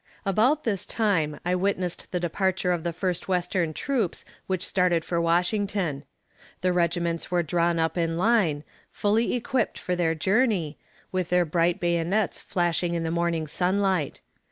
About 0.25 0.63
this 0.63 0.83
time 0.83 1.39
I 1.45 1.53
witnessed 1.53 2.11
the 2.11 2.19
departure 2.19 2.71
of 2.71 2.83
the 2.83 2.91
first 2.91 3.27
western 3.27 3.71
troops 3.71 4.25
which 4.47 4.65
started 4.65 5.05
for 5.05 5.21
Washington. 5.21 6.05
The 6.61 6.73
regiments 6.73 7.29
were 7.29 7.43
drawn 7.43 7.77
up 7.77 7.99
in 7.99 8.17
line 8.17 8.63
fully 8.89 9.35
equipped 9.35 9.77
for 9.77 9.95
their 9.95 10.15
journey 10.15 10.79
with 11.11 11.29
their 11.29 11.45
bright 11.45 11.79
bayonets 11.79 12.39
flashing 12.39 12.95
in 12.95 13.03
the 13.03 13.11
morning 13.11 13.45
sunlight. 13.45 14.21